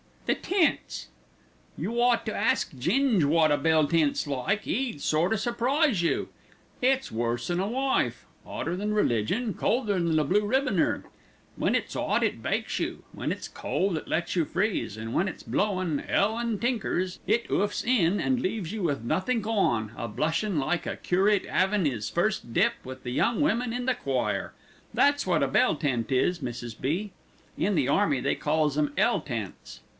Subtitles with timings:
[0.25, 1.09] "The tents."
[1.77, 6.29] "You ought to ask Ging wot a bell tent's like, 'e'd sort o' surprise you.
[6.81, 11.03] It's worse'n a wife, 'otter than religion, colder than a blue ribboner.
[11.57, 15.27] When it's 'ot it bakes you, when it's cold it lets you freeze, and when
[15.27, 20.07] it's blowin' 'ell an' tinkers, it 'oofs it, an' leaves you with nothink on, a
[20.07, 24.53] blushin' like a curate 'avin' 'is first dip with the young women in the choir.
[24.93, 26.79] That's wot a bell tent is, Mrs.
[26.79, 27.11] B.
[27.57, 29.81] In the army they calls 'em 'ell tents."